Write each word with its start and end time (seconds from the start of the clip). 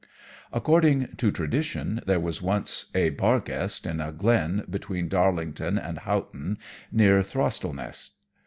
According 0.51 1.09
to 1.17 1.29
tradition 1.29 2.01
there 2.07 2.19
was 2.19 2.41
once 2.41 2.87
a 2.95 3.11
"Barguest" 3.11 3.85
in 3.85 4.01
a 4.01 4.11
glen 4.11 4.65
between 4.67 5.07
Darlington 5.07 5.77
and 5.77 5.99
Houghton, 5.99 6.57
near 6.91 7.21
Throstlenest. 7.21 8.15